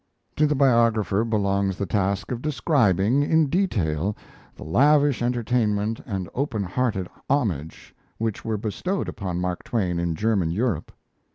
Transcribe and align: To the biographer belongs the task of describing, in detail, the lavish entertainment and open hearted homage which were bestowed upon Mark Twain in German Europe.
To 0.37 0.47
the 0.47 0.55
biographer 0.55 1.23
belongs 1.23 1.77
the 1.77 1.85
task 1.85 2.31
of 2.31 2.41
describing, 2.41 3.21
in 3.21 3.49
detail, 3.49 4.17
the 4.55 4.63
lavish 4.63 5.21
entertainment 5.21 5.99
and 6.07 6.27
open 6.33 6.63
hearted 6.63 7.07
homage 7.29 7.93
which 8.17 8.43
were 8.43 8.57
bestowed 8.57 9.07
upon 9.07 9.39
Mark 9.39 9.63
Twain 9.63 9.99
in 9.99 10.15
German 10.15 10.49
Europe. 10.49 10.91